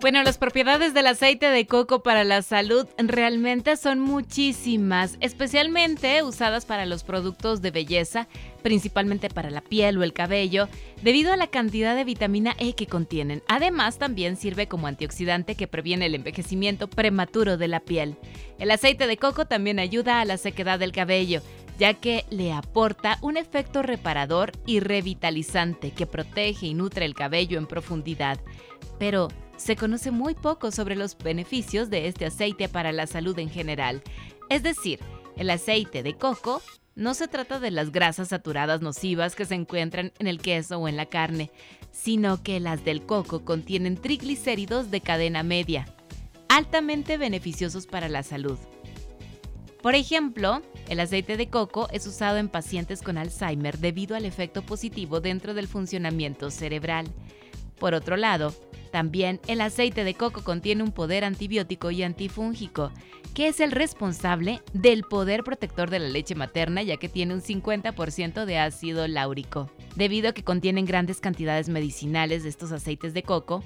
[0.00, 6.64] Bueno, las propiedades del aceite de coco para la salud realmente son muchísimas, especialmente usadas
[6.64, 8.26] para los productos de belleza,
[8.62, 10.68] principalmente para la piel o el cabello,
[11.02, 13.42] debido a la cantidad de vitamina E que contienen.
[13.46, 18.16] Además, también sirve como antioxidante que previene el envejecimiento prematuro de la piel.
[18.58, 21.42] El aceite de coco también ayuda a la sequedad del cabello,
[21.80, 27.56] ya que le aporta un efecto reparador y revitalizante que protege y nutre el cabello
[27.56, 28.38] en profundidad.
[28.98, 33.48] Pero, se conoce muy poco sobre los beneficios de este aceite para la salud en
[33.48, 34.02] general.
[34.50, 35.00] Es decir,
[35.36, 36.60] el aceite de coco
[36.96, 40.86] no se trata de las grasas saturadas nocivas que se encuentran en el queso o
[40.88, 41.50] en la carne,
[41.92, 45.86] sino que las del coco contienen triglicéridos de cadena media,
[46.50, 48.58] altamente beneficiosos para la salud.
[49.82, 54.62] Por ejemplo, el aceite de coco es usado en pacientes con Alzheimer debido al efecto
[54.62, 57.06] positivo dentro del funcionamiento cerebral.
[57.78, 58.54] Por otro lado,
[58.92, 62.92] también el aceite de coco contiene un poder antibiótico y antifúngico,
[63.32, 67.40] que es el responsable del poder protector de la leche materna ya que tiene un
[67.40, 69.70] 50% de ácido láurico.
[69.96, 73.64] Debido a que contienen grandes cantidades medicinales de estos aceites de coco,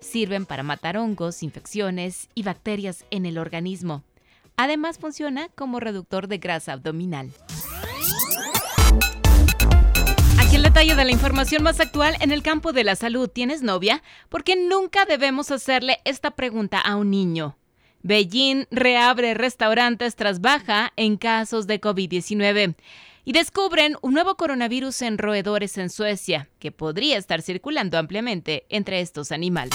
[0.00, 4.02] sirven para matar hongos, infecciones y bacterias en el organismo.
[4.56, 7.32] Además funciona como reductor de grasa abdominal
[10.54, 13.28] el detalle de la información más actual en el campo de la salud.
[13.28, 14.02] ¿Tienes novia?
[14.28, 17.56] Porque nunca debemos hacerle esta pregunta a un niño.
[18.02, 22.74] Beijing reabre restaurantes tras baja en casos de COVID-19
[23.24, 29.00] y descubren un nuevo coronavirus en roedores en Suecia que podría estar circulando ampliamente entre
[29.00, 29.74] estos animales.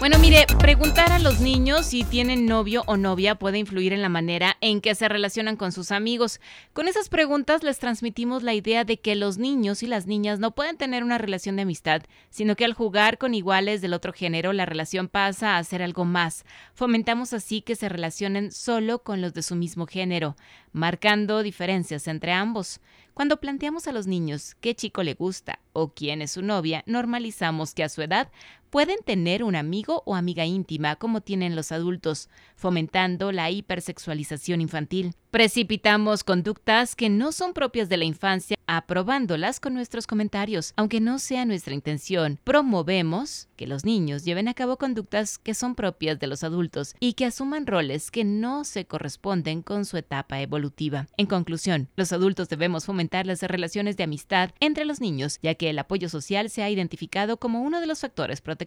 [0.00, 4.08] Bueno, mire, preguntar a los niños si tienen novio o novia puede influir en la
[4.08, 6.40] manera en que se relacionan con sus amigos.
[6.72, 10.52] Con esas preguntas les transmitimos la idea de que los niños y las niñas no
[10.52, 12.00] pueden tener una relación de amistad,
[12.30, 16.06] sino que al jugar con iguales del otro género la relación pasa a ser algo
[16.06, 16.46] más.
[16.72, 20.34] Fomentamos así que se relacionen solo con los de su mismo género,
[20.72, 22.80] marcando diferencias entre ambos.
[23.12, 27.74] Cuando planteamos a los niños qué chico le gusta o quién es su novia, normalizamos
[27.74, 28.30] que a su edad
[28.70, 35.14] pueden tener un amigo o amiga íntima como tienen los adultos, fomentando la hipersexualización infantil.
[35.30, 41.18] Precipitamos conductas que no son propias de la infancia, aprobándolas con nuestros comentarios, aunque no
[41.18, 42.40] sea nuestra intención.
[42.42, 47.12] Promovemos que los niños lleven a cabo conductas que son propias de los adultos y
[47.12, 51.06] que asuman roles que no se corresponden con su etapa evolutiva.
[51.16, 55.70] En conclusión, los adultos debemos fomentar las relaciones de amistad entre los niños, ya que
[55.70, 58.59] el apoyo social se ha identificado como uno de los factores protectores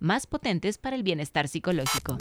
[0.00, 2.18] más potentes para el bienestar psicológico.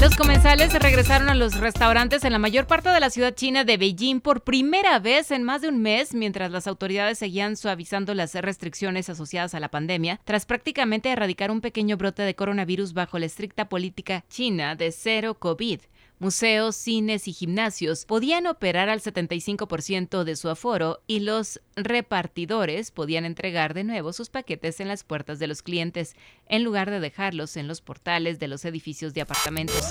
[0.00, 3.78] Los comensales regresaron a los restaurantes en la mayor parte de la ciudad china de
[3.78, 8.34] Beijing por primera vez en más de un mes, mientras las autoridades seguían suavizando las
[8.34, 13.24] restricciones asociadas a la pandemia, tras prácticamente erradicar un pequeño brote de coronavirus bajo la
[13.24, 15.80] estricta política china de cero COVID.
[16.18, 23.26] Museos, cines y gimnasios podían operar al 75% de su aforo y los repartidores podían
[23.26, 26.16] entregar de nuevo sus paquetes en las puertas de los clientes,
[26.48, 29.84] en lugar de dejarlos en los portales de los edificios de apartamentos.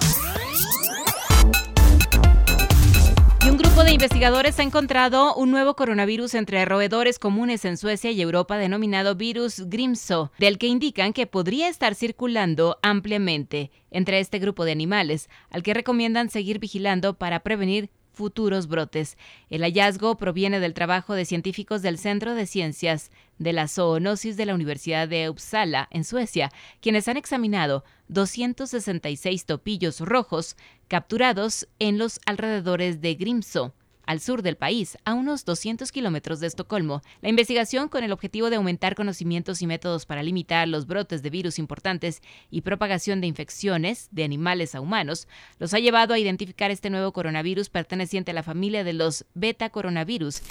[3.75, 8.57] Grupo de investigadores ha encontrado un nuevo coronavirus entre roedores comunes en Suecia y Europa
[8.57, 14.71] denominado virus Grimso, del que indican que podría estar circulando ampliamente entre este grupo de
[14.71, 19.17] animales, al que recomiendan seguir vigilando para prevenir futuros brotes.
[19.49, 24.45] El hallazgo proviene del trabajo de científicos del Centro de Ciencias de la Zoonosis de
[24.45, 30.55] la Universidad de Uppsala, en Suecia, quienes han examinado 266 topillos rojos
[30.87, 33.73] capturados en los alrededores de Grimso
[34.05, 37.01] al sur del país, a unos 200 kilómetros de Estocolmo.
[37.21, 41.29] La investigación, con el objetivo de aumentar conocimientos y métodos para limitar los brotes de
[41.29, 45.27] virus importantes y propagación de infecciones de animales a humanos,
[45.59, 49.69] los ha llevado a identificar este nuevo coronavirus perteneciente a la familia de los beta
[49.69, 50.41] coronavirus.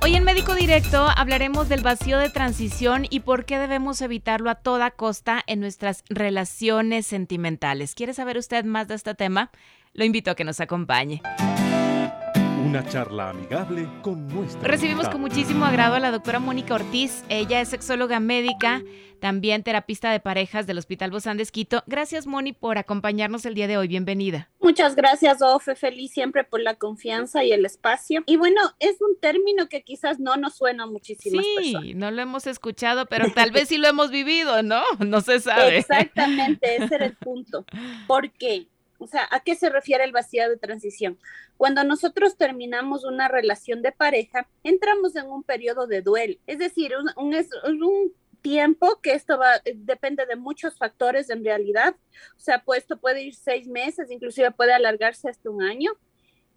[0.00, 4.54] Hoy en Médico Directo hablaremos del vacío de transición y por qué debemos evitarlo a
[4.54, 7.94] toda costa en nuestras relaciones sentimentales.
[7.94, 9.50] ¿Quiere saber usted más de este tema?
[9.98, 11.20] Lo invito a que nos acompañe.
[12.64, 14.68] Una charla amigable con nuestra.
[14.68, 17.24] Recibimos con muchísimo agrado a la doctora Mónica Ortiz.
[17.28, 18.80] Ella es sexóloga médica,
[19.20, 21.82] también terapista de parejas del Hospital Bozán de Esquito.
[21.88, 23.88] Gracias, Moni, por acompañarnos el día de hoy.
[23.88, 24.48] Bienvenida.
[24.60, 25.74] Muchas gracias, Ofe.
[25.74, 28.22] Feliz siempre por la confianza y el espacio.
[28.26, 31.42] Y bueno, es un término que quizás no nos suena muchísimo.
[31.42, 34.80] Sí, no lo hemos escuchado, pero tal vez sí lo hemos vivido, ¿no?
[35.04, 35.78] No se sabe.
[35.78, 37.64] Exactamente, ese era el punto.
[38.06, 38.68] ¿Por qué?
[38.98, 41.18] O sea, ¿a qué se refiere el vacío de transición?
[41.56, 46.36] Cuando nosotros terminamos una relación de pareja, entramos en un periodo de duelo.
[46.46, 51.96] Es decir, un, tiempo que esto va, depende de muchos factores en realidad.
[52.36, 55.92] O sea, pues esto puede ir seis meses, inclusive puede alargarse hasta un año.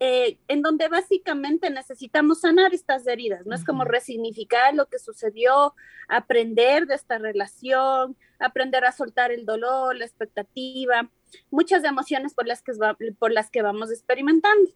[0.03, 3.53] Eh, en donde básicamente necesitamos sanar estas heridas, ¿no?
[3.53, 5.75] Es como resignificar lo que sucedió,
[6.07, 11.07] aprender de esta relación, aprender a soltar el dolor, la expectativa,
[11.51, 12.71] muchas emociones por las que,
[13.19, 14.71] por las que vamos experimentando.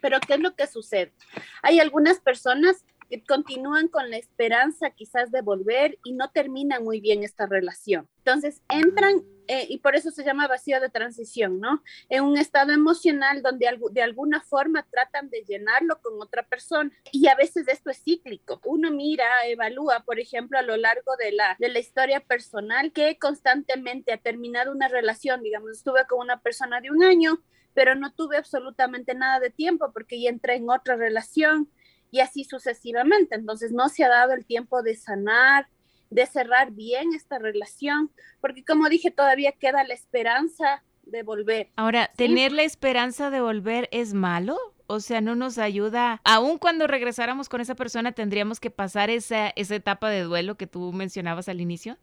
[0.00, 1.12] Pero ¿qué es lo que sucede?
[1.60, 2.86] Hay algunas personas
[3.26, 8.08] continúan con la esperanza quizás de volver y no terminan muy bien esta relación.
[8.18, 11.82] Entonces entran, eh, y por eso se llama vacío de transición, ¿no?
[12.08, 16.90] En un estado emocional donde de alguna forma tratan de llenarlo con otra persona.
[17.10, 18.60] Y a veces esto es cíclico.
[18.64, 23.18] Uno mira, evalúa, por ejemplo, a lo largo de la, de la historia personal que
[23.18, 27.42] constantemente ha terminado una relación, digamos, estuve con una persona de un año,
[27.74, 31.68] pero no tuve absolutamente nada de tiempo porque ya entré en otra relación
[32.10, 33.34] y así sucesivamente.
[33.34, 35.68] Entonces no se ha dado el tiempo de sanar,
[36.10, 38.10] de cerrar bien esta relación,
[38.40, 41.70] porque como dije, todavía queda la esperanza de volver.
[41.76, 44.58] Ahora, ¿tener la esperanza de volver es malo?
[44.86, 46.20] O sea, no nos ayuda.
[46.24, 50.66] Aún cuando regresáramos con esa persona, tendríamos que pasar esa, esa etapa de duelo que
[50.66, 51.96] tú mencionabas al inicio.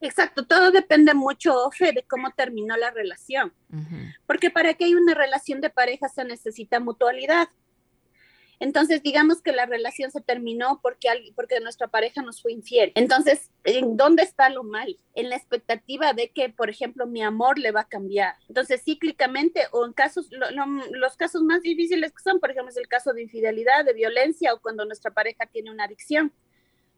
[0.00, 3.52] Exacto, todo depende mucho, Ofe, de cómo terminó la relación.
[4.26, 7.48] Porque para que haya una relación de pareja se necesita mutualidad.
[8.60, 12.92] Entonces, digamos que la relación se terminó porque, porque nuestra pareja nos fue infiel.
[12.96, 14.96] Entonces, ¿en dónde está lo mal?
[15.14, 18.34] En la expectativa de que, por ejemplo, mi amor le va a cambiar.
[18.48, 20.28] Entonces, cíclicamente o en casos,
[20.90, 24.60] los casos más difíciles que son, por ejemplo, el caso de infidelidad, de violencia o
[24.60, 26.32] cuando nuestra pareja tiene una adicción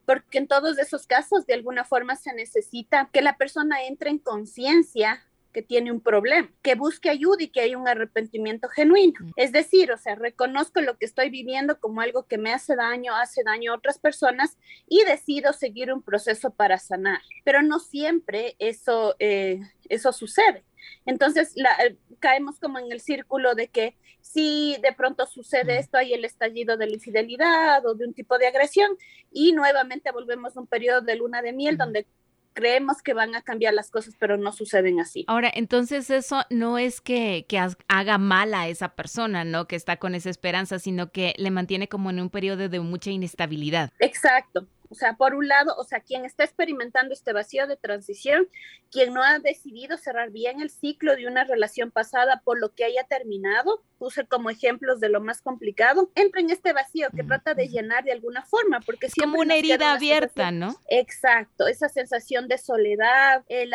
[0.06, 4.18] porque en todos esos casos de alguna forma se necesita que la persona entre en
[4.18, 9.18] conciencia que tiene un problema, que busque ayuda y que haya un arrepentimiento genuino.
[9.36, 13.14] Es decir, o sea, reconozco lo que estoy viviendo como algo que me hace daño,
[13.14, 14.58] hace daño a otras personas
[14.88, 17.20] y decido seguir un proceso para sanar.
[17.44, 20.64] Pero no siempre eso, eh, eso sucede.
[21.06, 25.98] Entonces la, eh, caemos como en el círculo de que si de pronto sucede esto,
[25.98, 28.96] hay el estallido de la infidelidad o de un tipo de agresión
[29.32, 32.06] y nuevamente volvemos a un periodo de luna de miel donde
[32.52, 35.24] creemos que van a cambiar las cosas, pero no suceden así.
[35.28, 39.66] Ahora, entonces eso no es que, que, haga mal a esa persona, ¿no?
[39.66, 43.10] Que está con esa esperanza, sino que le mantiene como en un periodo de mucha
[43.10, 43.90] inestabilidad.
[43.98, 44.66] Exacto.
[44.90, 48.48] O sea, por un lado, o sea, quien está experimentando este vacío de transición,
[48.90, 52.84] quien no ha decidido cerrar bien el ciclo de una relación pasada por lo que
[52.84, 57.52] haya terminado, puse como ejemplos de lo más complicado, entra en este vacío que trata
[57.52, 60.74] de llenar de alguna forma, porque siempre como una herida abierta, ¿no?
[60.88, 63.74] Exacto, esa sensación de soledad, el,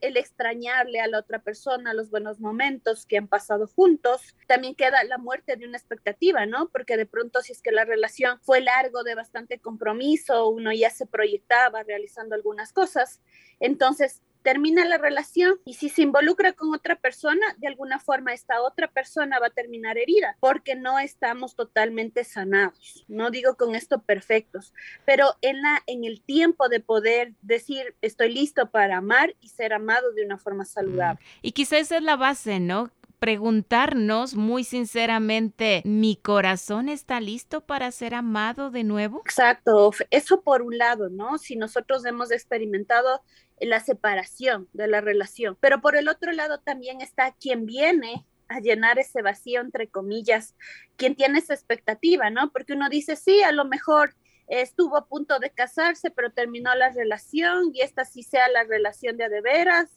[0.00, 5.02] el extrañarle a la otra persona los buenos momentos que han pasado juntos, también queda
[5.02, 6.68] la muerte de una expectativa, ¿no?
[6.68, 10.90] Porque de pronto si es que la relación fue largo de bastante compromiso, uno ya
[10.90, 13.20] se proyectaba realizando algunas cosas.
[13.58, 18.62] Entonces, termina la relación y si se involucra con otra persona, de alguna forma esta
[18.62, 23.04] otra persona va a terminar herida porque no estamos totalmente sanados.
[23.08, 24.74] No digo con esto perfectos,
[25.06, 29.72] pero en la en el tiempo de poder decir estoy listo para amar y ser
[29.72, 31.24] amado de una forma saludable.
[31.40, 32.90] Y quizás esa es la base, ¿no?
[33.24, 39.20] Preguntarnos muy sinceramente, ¿mi corazón está listo para ser amado de nuevo?
[39.24, 41.38] Exacto, eso por un lado, ¿no?
[41.38, 43.22] Si nosotros hemos experimentado
[43.58, 48.60] la separación de la relación, pero por el otro lado también está quien viene a
[48.60, 50.54] llenar ese vacío, entre comillas,
[50.96, 52.52] quien tiene esa expectativa, ¿no?
[52.52, 54.14] Porque uno dice, sí, a lo mejor
[54.48, 59.16] estuvo a punto de casarse, pero terminó la relación y esta sí sea la relación
[59.16, 59.88] de de veras,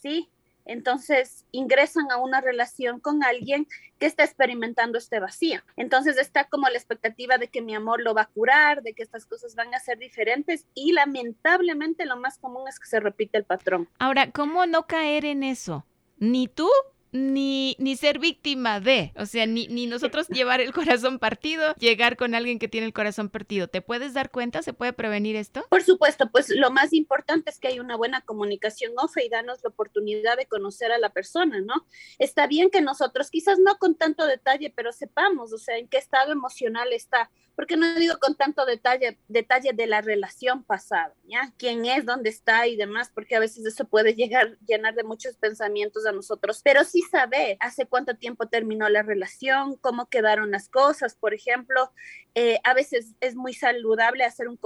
[0.00, 0.30] ¿sí?
[0.68, 3.66] Entonces ingresan a una relación con alguien
[3.98, 5.60] que está experimentando este vacío.
[5.76, 9.02] Entonces está como la expectativa de que mi amor lo va a curar, de que
[9.02, 13.38] estas cosas van a ser diferentes y lamentablemente lo más común es que se repite
[13.38, 13.88] el patrón.
[13.98, 15.84] Ahora, ¿cómo no caer en eso?
[16.18, 16.68] Ni tú
[17.12, 22.16] ni, ni ser víctima de, o sea, ni, ni nosotros llevar el corazón partido, llegar
[22.16, 23.68] con alguien que tiene el corazón partido.
[23.68, 24.62] ¿Te puedes dar cuenta?
[24.62, 25.64] ¿Se puede prevenir esto?
[25.70, 29.60] Por supuesto, pues lo más importante es que hay una buena comunicación ofe y danos
[29.62, 31.86] la oportunidad de conocer a la persona, ¿no?
[32.18, 35.98] Está bien que nosotros, quizás no con tanto detalle, pero sepamos, o sea, en qué
[35.98, 41.52] estado emocional está porque no digo con tanto detalle, detalle de la relación pasada, ¿ya?
[41.58, 43.10] ¿Quién es, dónde está y demás?
[43.12, 47.56] Porque a veces eso puede llegar, llenar de muchos pensamientos a nosotros, pero sí saber
[47.58, 51.90] hace cuánto tiempo terminó la relación, cómo quedaron las cosas, por ejemplo,
[52.36, 54.56] eh, a veces es muy saludable hacer un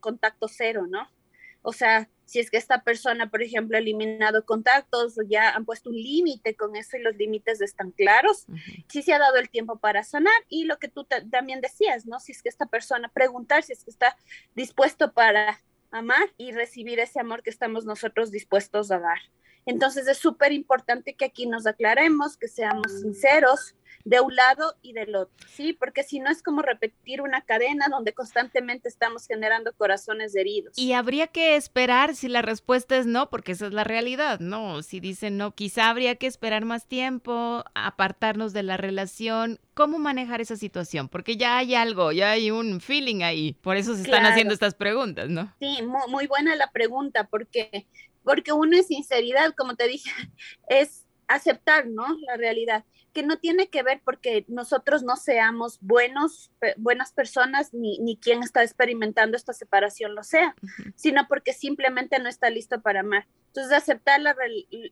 [0.00, 1.10] contacto cero, ¿no?
[1.62, 5.66] O sea, si es que esta persona, por ejemplo, ha eliminado contactos o ya han
[5.66, 8.46] puesto un límite con eso y los límites están claros,
[8.88, 12.20] si se ha dado el tiempo para sanar y lo que tú también decías, ¿no?
[12.20, 14.16] Si es que esta persona, preguntar si es que está
[14.54, 15.60] dispuesto para
[15.90, 19.18] amar y recibir ese amor que estamos nosotros dispuestos a dar.
[19.66, 24.92] Entonces es súper importante que aquí nos aclaremos, que seamos sinceros, de un lado y
[24.92, 25.72] del otro, ¿sí?
[25.72, 30.76] Porque si no es como repetir una cadena donde constantemente estamos generando corazones heridos.
[30.76, 34.82] Y habría que esperar si la respuesta es no, porque esa es la realidad, ¿no?
[34.82, 39.60] Si dicen no, quizá habría que esperar más tiempo, apartarnos de la relación.
[39.74, 41.08] ¿Cómo manejar esa situación?
[41.08, 43.54] Porque ya hay algo, ya hay un feeling ahí.
[43.62, 45.54] Por eso se están haciendo estas preguntas, ¿no?
[45.60, 47.86] Sí, muy, muy buena la pregunta, porque,
[48.24, 50.10] porque uno es sinceridad, como te dije,
[50.68, 52.06] es aceptar, ¿no?
[52.26, 57.98] La realidad que no tiene que ver porque nosotros no seamos buenos, buenas personas, ni,
[57.98, 60.54] ni quien está experimentando esta separación lo sea,
[60.96, 63.26] sino porque simplemente no está listo para amar.
[63.54, 64.18] Entonces, aceptar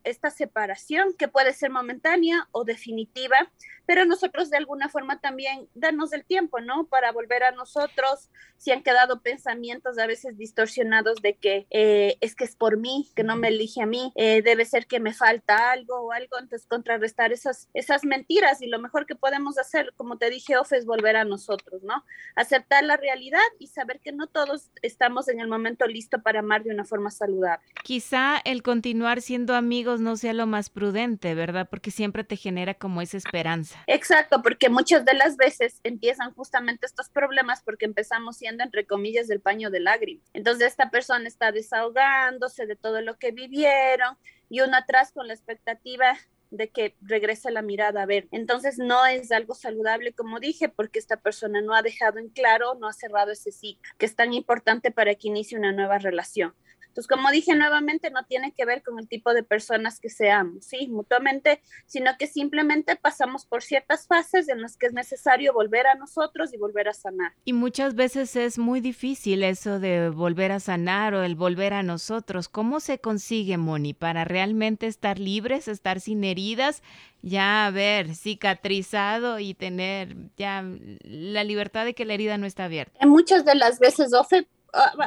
[0.04, 3.50] esta separación que puede ser momentánea o definitiva,
[3.86, 6.86] pero nosotros de alguna forma también darnos el tiempo, ¿no?
[6.86, 12.34] Para volver a nosotros, si han quedado pensamientos a veces distorsionados de que eh, es
[12.34, 15.14] que es por mí, que no me elige a mí, eh, debe ser que me
[15.14, 19.92] falta algo o algo, entonces contrarrestar esas, esas mentiras y lo mejor que podemos hacer,
[19.96, 22.04] como te dije, Ofe, es volver a nosotros, ¿no?
[22.36, 26.62] Aceptar la realidad y saber que no todos estamos en el momento listo para amar
[26.62, 27.64] de una forma saludable.
[27.82, 31.68] Quizá el continuar siendo amigos no sea lo más prudente, ¿verdad?
[31.70, 33.82] Porque siempre te genera como esa esperanza.
[33.86, 39.28] Exacto, porque muchas de las veces empiezan justamente estos problemas porque empezamos siendo, entre comillas,
[39.28, 40.26] del paño de lágrimas.
[40.32, 44.16] Entonces esta persona está desahogándose de todo lo que vivieron
[44.48, 46.18] y uno atrás con la expectativa
[46.50, 48.26] de que regrese la mirada a ver.
[48.32, 52.74] Entonces no es algo saludable, como dije, porque esta persona no ha dejado en claro,
[52.74, 56.52] no ha cerrado ese ciclo, que es tan importante para que inicie una nueva relación.
[57.00, 60.66] Entonces, como dije nuevamente, no tiene que ver con el tipo de personas que seamos,
[60.66, 60.86] ¿sí?
[60.88, 65.94] Mutuamente, sino que simplemente pasamos por ciertas fases en las que es necesario volver a
[65.94, 67.32] nosotros y volver a sanar.
[67.46, 71.82] Y muchas veces es muy difícil eso de volver a sanar o el volver a
[71.82, 72.50] nosotros.
[72.50, 76.82] ¿Cómo se consigue, Moni, para realmente estar libres, estar sin heridas,
[77.22, 80.62] ya haber cicatrizado y tener ya
[81.02, 83.06] la libertad de que la herida no está abierta?
[83.06, 84.46] Muchas de las veces, Ofe,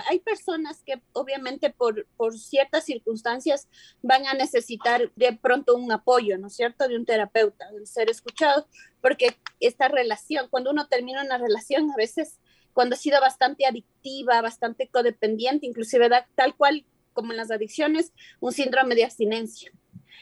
[0.10, 3.68] hay personas que obviamente por, por ciertas circunstancias
[4.02, 8.10] van a necesitar de pronto un apoyo, ¿no es cierto?, de un terapeuta, de ser
[8.10, 8.68] escuchado,
[9.02, 12.40] porque esta relación, cuando uno termina una relación, a veces
[12.74, 18.12] cuando ha sido bastante adictiva, bastante codependiente, inclusive da tal cual como en las adicciones,
[18.40, 19.72] un síndrome de abstinencia.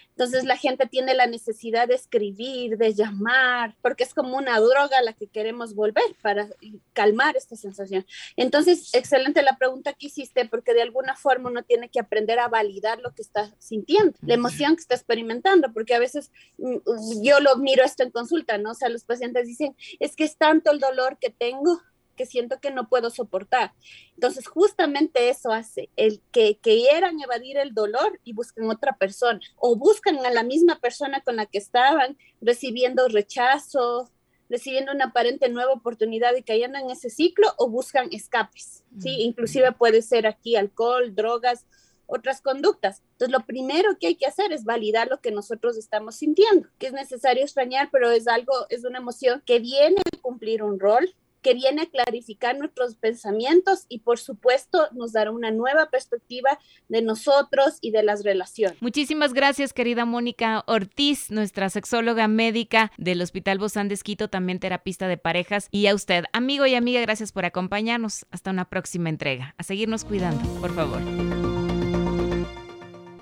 [0.09, 4.99] Entonces la gente tiene la necesidad de escribir, de llamar, porque es como una droga
[4.99, 6.47] a la que queremos volver para
[6.93, 8.05] calmar esta sensación.
[8.35, 12.47] Entonces, excelente la pregunta que hiciste, porque de alguna forma uno tiene que aprender a
[12.47, 17.39] validar lo que está sintiendo, la emoción que está experimentando, porque a veces mm, yo
[17.39, 18.71] lo miro esto en consulta, ¿no?
[18.71, 21.81] O sea, los pacientes dicen, es que es tanto el dolor que tengo
[22.15, 23.73] que siento que no puedo soportar.
[24.15, 29.75] Entonces, justamente eso hace el que, quieran evadir el dolor y busquen otra persona o
[29.75, 34.09] buscan a la misma persona con la que estaban recibiendo rechazo,
[34.49, 39.21] recibiendo una aparente nueva oportunidad y cayendo en ese ciclo o buscan escapes, ¿sí?
[39.21, 41.65] Inclusive puede ser aquí alcohol, drogas,
[42.11, 43.01] otras conductas.
[43.13, 46.87] Entonces, lo primero que hay que hacer es validar lo que nosotros estamos sintiendo, que
[46.87, 51.15] es necesario extrañar, pero es algo, es una emoción que viene a cumplir un rol,
[51.41, 57.01] que viene a clarificar nuestros pensamientos y por supuesto nos dará una nueva perspectiva de
[57.01, 58.81] nosotros y de las relaciones.
[58.81, 65.07] Muchísimas gracias querida Mónica Ortiz, nuestra sexóloga médica del Hospital Bozán de Esquito, también terapista
[65.07, 68.25] de parejas y a usted, amigo y amiga, gracias por acompañarnos.
[68.31, 69.55] Hasta una próxima entrega.
[69.57, 71.60] A seguirnos cuidando, por favor.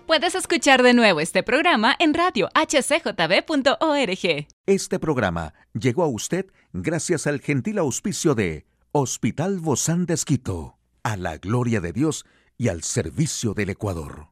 [0.10, 4.48] Puedes escuchar de nuevo este programa en radio hcjb.org.
[4.66, 10.18] Este programa llegó a usted gracias al gentil auspicio de Hospital Bozán de
[11.04, 12.26] a la gloria de Dios
[12.58, 14.30] y al servicio del Ecuador.